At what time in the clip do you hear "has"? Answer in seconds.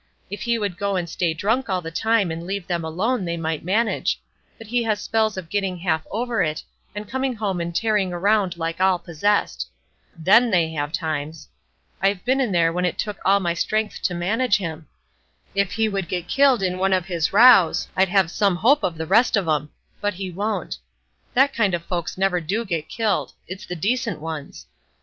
4.81-4.99